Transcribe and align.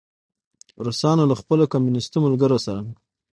روسانو 0.85 1.23
له 1.29 1.35
خپلو 1.41 1.63
کمونیسټو 1.73 2.17
ملګرو 2.25 2.57
سره. 2.65 2.79